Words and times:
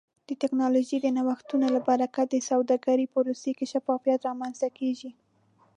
د 0.27 0.29
ټکنالوژۍ 0.41 0.97
د 1.01 1.07
نوښتونو 1.17 1.65
له 1.75 1.79
برکته 1.87 2.23
د 2.39 2.45
سوداګرۍ 2.49 3.05
پروسې 3.13 3.51
کې 3.57 3.65
شفافیت 3.73 4.19
رامنځته 4.29 4.67
کیږي. 4.77 5.11